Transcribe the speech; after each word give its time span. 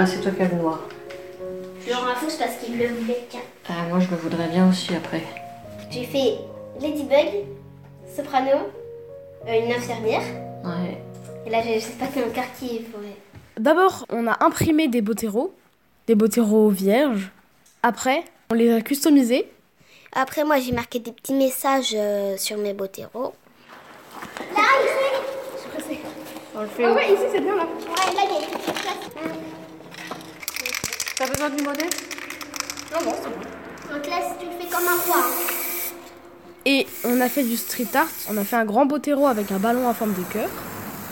Ah, 0.00 0.06
c'est 0.06 0.20
toi 0.20 0.30
qui 0.30 0.42
as 0.42 0.48
le 0.48 0.54
noir. 0.54 0.78
Je 1.84 1.88
le 1.88 1.96
rends 1.96 2.04
parce 2.14 2.56
qu'il 2.62 2.78
le 2.78 2.86
voulait 2.86 3.26
qu'un. 3.28 3.40
Ah, 3.68 3.88
moi, 3.88 3.98
je 3.98 4.08
le 4.08 4.16
voudrais 4.16 4.46
bien 4.46 4.68
aussi 4.68 4.94
après. 4.94 5.24
J'ai 5.90 6.04
fait 6.04 6.34
Ladybug, 6.80 7.46
Soprano, 8.14 8.68
euh, 9.48 9.60
une 9.60 9.72
infirmière. 9.72 10.22
Ouais. 10.64 11.02
Et 11.44 11.50
là, 11.50 11.62
je 11.62 11.80
sais 11.80 11.94
pas 11.98 12.06
quel 12.14 12.30
quartier 12.30 12.82
il 12.82 12.86
faudrait. 12.86 13.16
D'abord, 13.58 14.06
on 14.10 14.28
a 14.28 14.44
imprimé 14.44 14.86
des 14.86 15.02
botéros, 15.02 15.52
des 16.06 16.14
botéros 16.14 16.68
vierges. 16.68 17.32
Après, 17.82 18.22
on 18.52 18.54
les 18.54 18.72
a 18.72 18.80
customisés. 18.82 19.50
Après, 20.12 20.44
moi, 20.44 20.60
j'ai 20.60 20.70
marqué 20.70 21.00
des 21.00 21.10
petits 21.10 21.34
messages 21.34 21.96
euh, 21.96 22.36
sur 22.36 22.56
mes 22.56 22.72
botéros. 22.72 23.34
Là, 24.54 24.62
ici 25.76 25.98
On 26.54 26.60
le 26.60 26.68
fait. 26.68 26.84
Ah 26.84 26.92
ouais, 26.92 27.14
ici 27.14 27.24
c'est 27.32 27.40
bien 27.40 27.56
là. 27.56 27.64
Ouais, 27.64 28.14
là, 28.14 28.22
il 28.22 28.32
y 28.32 28.36
a 28.36 28.48
une 28.48 28.58
petite 28.58 28.74
place. 28.74 29.48
T'as 31.18 31.26
besoin 31.26 31.50
du 31.50 31.64
modèle 31.64 31.90
Non, 32.92 32.98
non, 33.04 33.16
c'est 33.20 33.28
bon. 33.28 33.92
Donc 33.92 34.06
là, 34.06 34.16
si 34.22 34.38
tu 34.38 34.46
le 34.46 34.52
fais 34.52 34.68
comme 34.70 34.86
un 34.86 35.02
roi. 35.04 35.24
Et 36.64 36.86
on 37.04 37.20
a 37.20 37.28
fait 37.28 37.42
du 37.42 37.56
street 37.56 37.88
art. 37.92 38.06
On 38.30 38.36
a 38.36 38.44
fait 38.44 38.54
un 38.54 38.64
grand 38.64 38.86
botéro 38.86 39.26
avec 39.26 39.50
un 39.50 39.58
ballon 39.58 39.88
en 39.88 39.94
forme 39.94 40.12
de 40.12 40.22
cœur. 40.32 40.48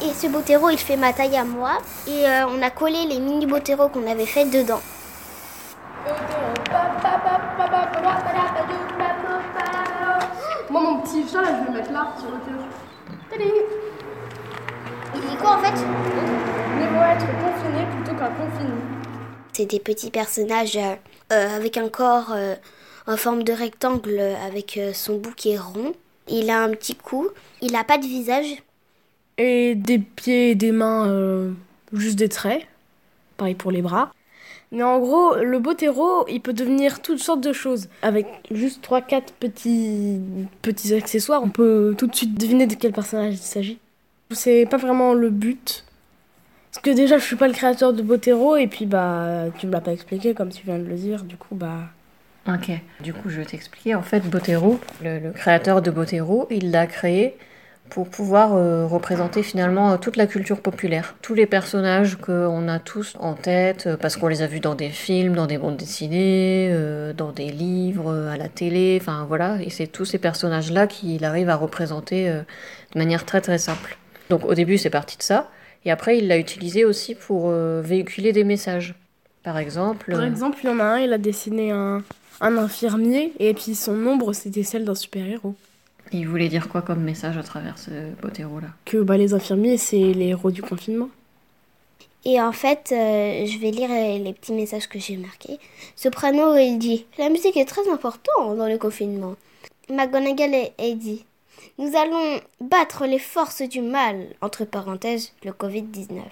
Et 0.00 0.14
ce 0.14 0.28
botéro, 0.28 0.70
il 0.70 0.78
fait 0.78 0.96
ma 0.96 1.12
taille 1.12 1.36
à 1.36 1.42
moi. 1.42 1.78
Et 2.06 2.28
euh, 2.28 2.46
on 2.46 2.62
a 2.62 2.70
collé 2.70 3.06
les 3.08 3.18
mini 3.18 3.44
botéros 3.46 3.88
qu'on 3.88 4.08
avait 4.08 4.26
fait 4.26 4.44
dedans. 4.44 4.80
Moi, 10.70 10.80
mon 10.80 11.00
petit 11.00 11.28
chat, 11.28 11.42
là, 11.42 11.48
je 11.48 11.64
vais 11.64 11.72
le 11.72 11.78
mettre 11.78 11.92
là, 11.92 12.14
sur 12.20 12.30
le 12.30 12.38
cœur. 12.46 13.40
Il 15.16 15.20
dit 15.22 15.36
quoi 15.38 15.56
en 15.56 15.58
fait? 15.58 15.74
Mieux 15.74 16.86
vaut 16.86 17.02
être 17.02 17.26
confiné 17.26 17.84
plutôt 17.96 18.16
qu'un 18.16 18.30
confiné. 18.30 18.97
C'est 19.52 19.66
des 19.66 19.80
petits 19.80 20.10
personnages 20.10 20.76
euh, 20.76 20.94
euh, 21.32 21.56
avec 21.56 21.76
un 21.76 21.88
corps 21.88 22.32
euh, 22.32 22.54
en 23.06 23.16
forme 23.16 23.42
de 23.42 23.52
rectangle 23.52 24.20
avec 24.46 24.78
son 24.94 25.18
bout 25.18 25.34
qui 25.34 25.50
est 25.50 25.58
rond. 25.58 25.94
Il 26.28 26.50
a 26.50 26.62
un 26.62 26.70
petit 26.70 26.94
cou. 26.94 27.28
Il 27.62 27.74
a 27.74 27.84
pas 27.84 27.98
de 27.98 28.04
visage. 28.04 28.62
Et 29.38 29.74
des 29.74 29.98
pieds 29.98 30.50
et 30.50 30.54
des 30.54 30.72
mains, 30.72 31.54
juste 31.92 32.18
des 32.18 32.28
traits. 32.28 32.66
Pareil 33.38 33.54
pour 33.54 33.70
les 33.70 33.80
bras. 33.80 34.12
Mais 34.72 34.82
en 34.82 34.98
gros, 34.98 35.36
le 35.36 35.58
botéro, 35.58 36.26
il 36.28 36.42
peut 36.42 36.52
devenir 36.52 37.00
toutes 37.00 37.20
sortes 37.20 37.40
de 37.40 37.54
choses. 37.54 37.88
Avec 38.02 38.26
juste 38.50 38.84
3-4 38.84 39.22
petits, 39.40 40.20
petits 40.60 40.92
accessoires, 40.92 41.42
on 41.42 41.48
peut 41.48 41.94
tout 41.96 42.06
de 42.06 42.14
suite 42.14 42.38
deviner 42.38 42.66
de 42.66 42.74
quel 42.74 42.92
personnage 42.92 43.34
il 43.34 43.38
s'agit. 43.38 43.78
C'est 44.30 44.66
pas 44.66 44.76
vraiment 44.76 45.14
le 45.14 45.30
but. 45.30 45.84
Parce 46.72 46.82
que 46.82 46.90
déjà, 46.90 47.18
je 47.18 47.24
suis 47.24 47.36
pas 47.36 47.48
le 47.48 47.54
créateur 47.54 47.92
de 47.92 48.02
botéro, 48.02 48.56
et 48.56 48.66
puis 48.66 48.86
bah, 48.86 49.46
tu 49.58 49.66
me 49.66 49.72
l'as 49.72 49.80
pas 49.80 49.92
expliqué 49.92 50.34
comme 50.34 50.50
tu 50.50 50.64
viens 50.66 50.78
de 50.78 50.84
le 50.84 50.96
dire, 50.96 51.24
du 51.24 51.36
coup, 51.36 51.54
bah. 51.54 51.88
Ok. 52.48 52.70
Du 53.00 53.12
coup, 53.12 53.28
je 53.28 53.38
vais 53.38 53.44
t'expliquer. 53.44 53.94
En 53.94 54.02
fait, 54.02 54.20
Botero, 54.20 54.80
le, 55.02 55.32
créateur 55.32 55.82
de 55.82 55.90
Botero, 55.90 56.46
il 56.50 56.70
l'a 56.70 56.86
créé 56.86 57.36
pour 57.90 58.08
pouvoir 58.08 58.54
euh, 58.54 58.86
représenter 58.86 59.42
finalement 59.42 59.92
euh, 59.92 59.96
toute 59.96 60.16
la 60.16 60.26
culture 60.26 60.60
populaire. 60.60 61.14
Tous 61.22 61.34
les 61.34 61.46
personnages 61.46 62.16
qu'on 62.16 62.68
a 62.68 62.78
tous 62.78 63.16
en 63.18 63.34
tête, 63.34 63.86
euh, 63.86 63.96
parce 63.96 64.16
qu'on 64.16 64.28
les 64.28 64.42
a 64.42 64.46
vus 64.46 64.60
dans 64.60 64.74
des 64.74 64.90
films, 64.90 65.34
dans 65.34 65.46
des 65.46 65.58
bandes 65.58 65.76
dessinées, 65.76 66.74
dans 67.16 67.32
des 67.32 67.50
livres, 67.50 68.14
à 68.30 68.36
la 68.36 68.48
télé, 68.48 68.98
enfin 69.00 69.24
voilà. 69.28 69.56
Et 69.62 69.70
c'est 69.70 69.86
tous 69.86 70.04
ces 70.04 70.18
personnages-là 70.18 70.86
qu'il 70.86 71.24
arrive 71.24 71.48
à 71.48 71.56
représenter 71.56 72.30
de 72.30 72.98
manière 72.98 73.24
très 73.24 73.40
très 73.40 73.58
simple. 73.58 73.98
Donc 74.30 74.44
au 74.44 74.54
début, 74.54 74.78
c'est 74.78 74.90
parti 74.90 75.16
de 75.18 75.22
ça. 75.22 75.50
Et 75.84 75.90
après, 75.90 76.18
il 76.18 76.28
l'a 76.28 76.38
utilisé 76.38 76.84
aussi 76.84 77.14
pour 77.14 77.48
euh, 77.48 77.80
véhiculer 77.82 78.32
des 78.32 78.44
messages. 78.44 78.94
Par 79.42 79.58
exemple. 79.58 80.10
Par 80.10 80.20
euh, 80.20 80.26
exemple, 80.26 80.58
il 80.62 80.66
y 80.66 80.72
en 80.72 80.80
a 80.80 80.84
un, 80.84 80.98
il 80.98 81.12
a 81.12 81.18
dessiné 81.18 81.70
un, 81.70 82.02
un 82.40 82.56
infirmier, 82.56 83.32
et 83.38 83.54
puis 83.54 83.74
son 83.74 84.06
ombre, 84.06 84.32
c'était 84.32 84.64
celle 84.64 84.84
d'un 84.84 84.94
super-héros. 84.94 85.54
Il 86.12 86.26
voulait 86.26 86.48
dire 86.48 86.68
quoi 86.68 86.82
comme 86.82 87.02
message 87.02 87.36
à 87.36 87.42
travers 87.42 87.78
ce 87.78 87.90
Botero-là? 88.22 88.68
Que 88.84 88.98
bah, 88.98 89.16
les 89.16 89.34
infirmiers, 89.34 89.76
c'est 89.76 90.12
les 90.12 90.28
héros 90.28 90.50
du 90.50 90.62
confinement. 90.62 91.08
Et 92.24 92.40
en 92.40 92.52
fait, 92.52 92.90
euh, 92.92 93.46
je 93.46 93.58
vais 93.58 93.70
lire 93.70 93.88
les 93.88 94.32
petits 94.32 94.52
messages 94.52 94.88
que 94.88 94.98
j'ai 94.98 95.16
marqués. 95.16 95.58
Soprano, 95.96 96.56
il 96.56 96.78
dit 96.78 97.06
La 97.18 97.28
musique 97.28 97.56
est 97.56 97.64
très 97.64 97.88
importante 97.90 98.56
dans 98.56 98.66
le 98.66 98.76
confinement. 98.76 99.36
McGonagall, 99.88 100.72
elle 100.76 100.98
dit 100.98 101.24
Nous 101.78 101.96
allons 101.96 102.40
battre 102.60 103.06
les 103.06 103.18
forces 103.18 103.62
du 103.62 103.80
mal, 103.80 104.26
entre 104.40 104.64
parenthèses, 104.64 105.32
le 105.44 105.52
Covid-19. 105.52 106.22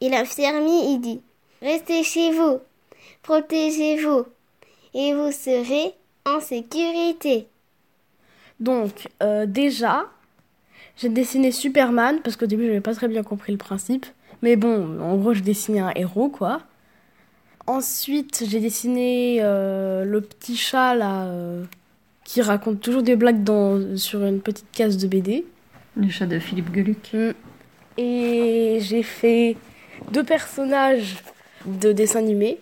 Et 0.00 0.08
l'infirmier, 0.08 0.92
il 0.92 1.00
dit 1.00 1.20
Restez 1.62 2.02
chez 2.02 2.32
vous, 2.32 2.58
protégez-vous, 3.22 4.24
et 4.94 5.14
vous 5.14 5.32
serez 5.32 5.94
en 6.26 6.40
sécurité. 6.40 7.46
Donc, 8.60 9.08
euh, 9.22 9.46
déjà, 9.46 10.06
j'ai 10.96 11.08
dessiné 11.08 11.52
Superman, 11.52 12.20
parce 12.22 12.36
qu'au 12.36 12.46
début, 12.46 12.66
j'avais 12.66 12.80
pas 12.80 12.94
très 12.94 13.08
bien 13.08 13.22
compris 13.22 13.52
le 13.52 13.58
principe. 13.58 14.06
Mais 14.42 14.56
bon, 14.56 15.00
en 15.00 15.16
gros, 15.16 15.34
j'ai 15.34 15.40
dessiné 15.40 15.80
un 15.80 15.92
héros, 15.94 16.28
quoi. 16.28 16.62
Ensuite, 17.66 18.44
j'ai 18.48 18.60
dessiné 18.60 19.38
euh, 19.40 20.04
le 20.04 20.20
petit 20.20 20.56
chat, 20.56 20.94
là, 20.94 21.26
euh, 21.26 21.64
qui 22.24 22.42
raconte 22.42 22.80
toujours 22.80 23.02
des 23.02 23.16
blagues 23.16 23.42
dans, 23.42 23.96
sur 23.96 24.24
une 24.24 24.40
petite 24.40 24.70
case 24.72 24.96
de 24.96 25.06
BD. 25.06 25.44
Le 25.96 26.08
chat 26.08 26.26
de 26.26 26.38
Philippe 26.38 26.74
Geluc. 26.74 27.14
Et 27.98 28.78
j'ai 28.80 29.02
fait 29.02 29.56
deux 30.10 30.24
personnages 30.24 31.16
de 31.66 31.92
dessin 31.92 32.20
animé. 32.20 32.58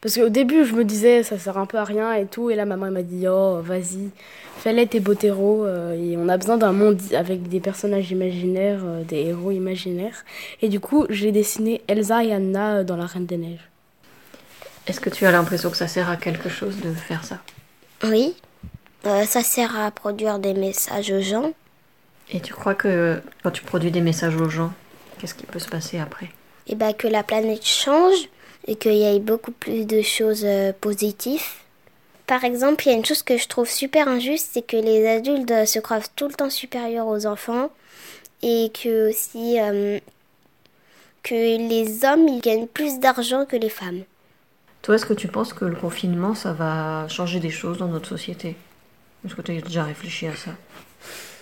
Parce 0.00 0.16
qu'au 0.16 0.28
début, 0.28 0.64
je 0.64 0.74
me 0.74 0.84
disais, 0.84 1.22
ça 1.22 1.38
sert 1.38 1.58
un 1.58 1.66
peu 1.66 1.78
à 1.78 1.84
rien 1.84 2.12
et 2.12 2.26
tout. 2.26 2.50
Et 2.50 2.54
là, 2.54 2.64
maman 2.64 2.90
m'a 2.90 3.02
dit, 3.02 3.26
oh, 3.28 3.60
vas-y, 3.62 4.10
fais-les 4.58 4.86
tes 4.86 5.00
botéros. 5.00 5.64
euh, 5.64 5.94
et 5.94 6.16
on 6.16 6.28
a 6.28 6.36
besoin 6.36 6.58
d'un 6.58 6.72
monde 6.72 7.00
avec 7.12 7.48
des 7.48 7.60
personnages 7.60 8.10
imaginaires, 8.10 8.82
euh, 8.84 9.02
des 9.02 9.16
héros 9.16 9.50
imaginaires. 9.50 10.24
Et 10.62 10.68
du 10.68 10.80
coup, 10.80 11.06
j'ai 11.08 11.32
dessiné 11.32 11.80
Elsa 11.88 12.22
et 12.22 12.32
Anna 12.32 12.76
euh, 12.76 12.84
dans 12.84 12.96
La 12.96 13.06
Reine 13.06 13.26
des 13.26 13.38
Neiges. 13.38 13.68
Est-ce 14.86 15.00
que 15.00 15.10
tu 15.10 15.26
as 15.26 15.32
l'impression 15.32 15.70
que 15.70 15.76
ça 15.76 15.88
sert 15.88 16.08
à 16.08 16.16
quelque 16.16 16.48
chose 16.48 16.76
de 16.80 16.92
faire 16.92 17.24
ça? 17.24 17.40
Oui, 18.04 18.34
Euh, 19.06 19.24
ça 19.24 19.42
sert 19.42 19.78
à 19.78 19.90
produire 19.92 20.40
des 20.40 20.52
messages 20.52 21.12
aux 21.12 21.20
gens. 21.20 21.52
Et 22.30 22.40
tu 22.40 22.52
crois 22.52 22.74
que 22.74 23.22
quand 23.42 23.52
tu 23.52 23.62
produis 23.62 23.92
des 23.92 24.00
messages 24.00 24.34
aux 24.34 24.48
gens, 24.48 24.72
qu'est-ce 25.18 25.34
qui 25.34 25.46
peut 25.46 25.60
se 25.60 25.68
passer 25.68 25.98
après? 25.98 26.28
Et 26.66 26.74
ben, 26.74 26.92
que 26.92 27.06
la 27.06 27.22
planète 27.22 27.64
change 27.64 28.28
et 28.66 28.74
qu'il 28.74 28.94
y 28.94 29.04
ait 29.04 29.20
beaucoup 29.20 29.52
plus 29.52 29.86
de 29.86 30.02
choses 30.02 30.44
euh, 30.44 30.72
positives. 30.80 31.44
Par 32.26 32.42
exemple, 32.42 32.84
il 32.84 32.90
y 32.90 32.94
a 32.94 32.98
une 32.98 33.04
chose 33.04 33.22
que 33.22 33.36
je 33.36 33.46
trouve 33.46 33.70
super 33.70 34.08
injuste, 34.08 34.48
c'est 34.52 34.66
que 34.66 34.76
les 34.76 35.06
adultes 35.06 35.50
euh, 35.52 35.66
se 35.66 35.78
croient 35.78 36.00
tout 36.16 36.26
le 36.26 36.34
temps 36.34 36.50
supérieurs 36.50 37.06
aux 37.06 37.26
enfants 37.26 37.70
et 38.42 38.72
que 38.74 39.10
aussi 39.10 39.56
que 41.22 41.34
les 41.34 42.04
hommes 42.04 42.28
ils 42.28 42.40
gagnent 42.40 42.66
plus 42.66 42.98
d'argent 42.98 43.46
que 43.46 43.56
les 43.56 43.70
femmes. 43.70 44.02
Toi, 44.82 44.96
est-ce 44.96 45.06
que 45.06 45.14
tu 45.14 45.28
penses 45.28 45.52
que 45.52 45.64
le 45.64 45.76
confinement, 45.76 46.34
ça 46.34 46.52
va 46.52 47.08
changer 47.08 47.40
des 47.40 47.50
choses 47.50 47.78
dans 47.78 47.88
notre 47.88 48.08
société? 48.08 48.56
Est-ce 49.26 49.34
que 49.34 49.42
tu 49.42 49.56
as 49.56 49.60
déjà 49.60 49.84
réfléchi 49.84 50.26
à 50.26 50.36
ça 50.36 50.52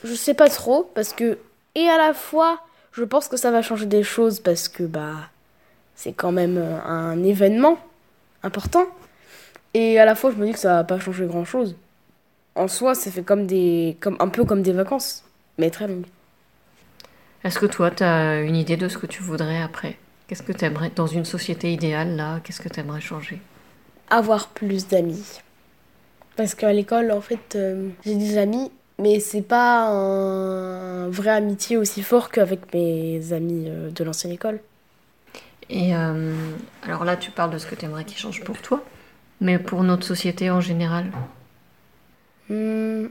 Je 0.04 0.14
sais 0.14 0.34
pas 0.34 0.48
trop, 0.48 0.90
parce 0.94 1.12
que, 1.12 1.38
et 1.74 1.88
à 1.88 1.98
la 1.98 2.14
fois, 2.14 2.60
je 2.92 3.04
pense 3.04 3.28
que 3.28 3.36
ça 3.36 3.50
va 3.50 3.60
changer 3.60 3.86
des 3.86 4.02
choses 4.02 4.40
parce 4.40 4.68
que, 4.68 4.84
bah, 4.84 5.28
c'est 5.94 6.12
quand 6.12 6.32
même 6.32 6.56
euh, 6.56 6.80
un 6.84 7.22
événement 7.22 7.78
important. 8.42 8.86
Et 9.74 9.98
à 9.98 10.04
la 10.04 10.14
fois, 10.14 10.30
je 10.30 10.36
me 10.36 10.46
dis 10.46 10.52
que 10.52 10.58
ça 10.58 10.76
va 10.76 10.84
pas 10.84 10.98
changer 10.98 11.26
grand 11.26 11.44
chose. 11.44 11.76
En 12.54 12.68
soi, 12.68 12.94
ça 12.94 13.10
fait 13.10 13.22
comme 13.22 13.46
des, 13.46 13.96
comme, 14.00 14.16
un 14.20 14.28
peu 14.28 14.44
comme 14.44 14.62
des 14.62 14.72
vacances, 14.72 15.24
mais 15.58 15.70
très 15.70 15.88
longues. 15.88 16.06
Est-ce 17.42 17.58
que 17.58 17.66
toi, 17.66 17.90
tu 17.90 18.02
as 18.02 18.40
une 18.40 18.56
idée 18.56 18.76
de 18.76 18.88
ce 18.88 18.96
que 18.96 19.06
tu 19.06 19.22
voudrais 19.22 19.60
après? 19.60 19.98
Qu'est-ce 20.26 20.42
que 20.42 20.52
tu 20.52 20.64
aimerais 20.64 20.90
dans 20.94 21.06
une 21.06 21.26
société 21.26 21.72
idéale, 21.72 22.16
là 22.16 22.40
Qu'est-ce 22.42 22.62
que 22.62 22.68
tu 22.70 22.80
aimerais 22.80 23.02
changer? 23.02 23.40
Avoir 24.08 24.48
plus 24.48 24.88
d'amis. 24.88 25.42
Parce 26.36 26.54
qu'à 26.54 26.72
l'école, 26.72 27.12
en 27.12 27.20
fait, 27.20 27.54
euh, 27.56 27.90
j'ai 28.04 28.16
des 28.16 28.38
amis, 28.38 28.70
mais 28.98 29.20
c'est 29.20 29.42
pas 29.42 29.86
un 29.88 31.08
vrai 31.08 31.30
amitié 31.30 31.76
aussi 31.76 32.02
fort 32.02 32.30
qu'avec 32.30 32.72
mes 32.74 33.32
amis 33.32 33.66
euh, 33.68 33.90
de 33.90 34.04
l'ancienne 34.04 34.32
école. 34.32 34.60
Et 35.70 35.94
euh, 35.96 36.56
alors 36.82 37.04
là, 37.04 37.16
tu 37.16 37.30
parles 37.30 37.50
de 37.50 37.58
ce 37.58 37.66
que 37.66 37.74
tu 37.74 37.84
aimerais 37.84 38.04
qu'il 38.04 38.18
change 38.18 38.42
pour 38.44 38.60
toi, 38.60 38.84
mais 39.40 39.58
pour 39.58 39.82
notre 39.82 40.06
société 40.06 40.50
en 40.50 40.60
général 40.60 41.10
Hmm, 42.48 43.06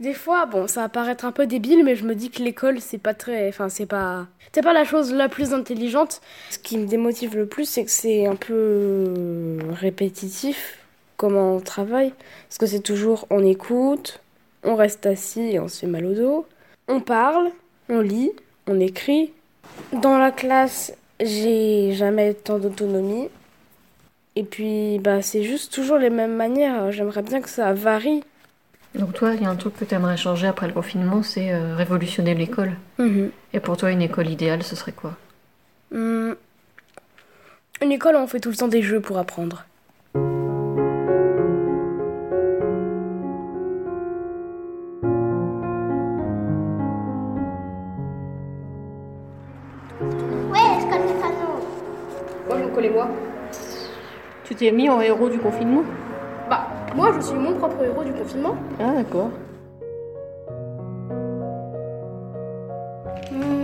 Des 0.00 0.14
fois, 0.14 0.46
bon, 0.46 0.66
ça 0.68 0.82
va 0.82 0.88
paraître 0.88 1.24
un 1.24 1.32
peu 1.32 1.46
débile, 1.46 1.84
mais 1.84 1.96
je 1.96 2.04
me 2.04 2.14
dis 2.14 2.30
que 2.30 2.42
l'école, 2.42 2.80
c'est 2.80 2.98
pas 2.98 3.14
très. 3.14 3.48
Enfin, 3.48 3.68
c'est 3.68 3.86
pas. 3.86 4.28
C'est 4.54 4.62
pas 4.62 4.72
la 4.72 4.84
chose 4.84 5.12
la 5.12 5.28
plus 5.28 5.54
intelligente. 5.54 6.20
Ce 6.50 6.58
qui 6.58 6.78
me 6.78 6.86
démotive 6.86 7.36
le 7.36 7.46
plus, 7.48 7.66
c'est 7.68 7.84
que 7.84 7.90
c'est 7.90 8.26
un 8.26 8.36
peu 8.36 9.58
répétitif 9.72 10.78
comment 11.22 11.54
on 11.54 11.60
travaille. 11.60 12.12
Parce 12.48 12.58
que 12.58 12.66
c'est 12.66 12.80
toujours 12.80 13.28
on 13.30 13.44
écoute, 13.44 14.20
on 14.64 14.74
reste 14.74 15.06
assis 15.06 15.52
et 15.52 15.60
on 15.60 15.68
se 15.68 15.78
fait 15.78 15.86
mal 15.86 16.04
au 16.04 16.14
dos, 16.14 16.46
on 16.88 17.00
parle, 17.00 17.52
on 17.88 18.00
lit, 18.00 18.32
on 18.66 18.80
écrit. 18.80 19.32
Dans 19.92 20.18
la 20.18 20.32
classe, 20.32 20.92
j'ai 21.20 21.92
jamais 21.92 22.34
tant 22.34 22.58
d'autonomie. 22.58 23.28
Et 24.34 24.42
puis, 24.42 24.98
bah, 24.98 25.22
c'est 25.22 25.44
juste 25.44 25.72
toujours 25.72 25.98
les 25.98 26.10
mêmes 26.10 26.34
manières. 26.34 26.90
J'aimerais 26.90 27.22
bien 27.22 27.40
que 27.40 27.48
ça 27.48 27.72
varie. 27.72 28.24
Donc 28.96 29.12
toi, 29.12 29.34
il 29.34 29.42
y 29.42 29.46
a 29.46 29.50
un 29.50 29.56
truc 29.56 29.76
que 29.76 29.84
tu 29.84 29.94
aimerais 29.94 30.16
changer 30.16 30.48
après 30.48 30.66
le 30.66 30.72
confinement, 30.72 31.22
c'est 31.22 31.52
euh, 31.52 31.76
révolutionner 31.76 32.34
l'école. 32.34 32.72
Mhm. 32.98 33.30
Et 33.52 33.60
pour 33.60 33.76
toi, 33.76 33.92
une 33.92 34.02
école 34.02 34.28
idéale, 34.28 34.64
ce 34.64 34.74
serait 34.74 34.92
quoi? 34.92 35.12
Hmm. 35.92 36.32
Une 37.80 37.92
école 37.92 38.16
où 38.16 38.18
on 38.18 38.26
fait 38.26 38.40
tout 38.40 38.50
le 38.50 38.56
temps 38.56 38.68
des 38.68 38.82
jeux 38.82 39.00
pour 39.00 39.18
apprendre. 39.18 39.64
Tu 54.52 54.58
t'es 54.58 54.70
mis 54.70 54.86
en 54.90 55.00
héros 55.00 55.30
du 55.30 55.38
confinement 55.38 55.82
Bah, 56.50 56.66
moi, 56.94 57.10
je 57.16 57.22
suis 57.22 57.38
mon 57.38 57.54
propre 57.54 57.82
héros 57.84 58.04
du 58.04 58.12
confinement. 58.12 58.54
Ah, 58.78 58.96
d'accord. 58.96 59.30
Mmh. 63.30 63.62